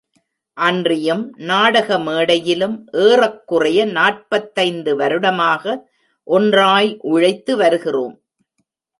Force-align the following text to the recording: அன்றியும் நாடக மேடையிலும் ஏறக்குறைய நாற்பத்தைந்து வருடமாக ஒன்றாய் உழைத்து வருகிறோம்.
அன்றியும் 0.57 1.21
நாடக 1.41 1.97
மேடையிலும் 1.99 2.73
ஏறக்குறைய 3.01 3.85
நாற்பத்தைந்து 3.97 4.95
வருடமாக 4.95 5.75
ஒன்றாய் 6.27 6.89
உழைத்து 7.11 7.55
வருகிறோம். 7.57 8.15